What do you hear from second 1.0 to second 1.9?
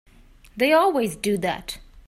do that.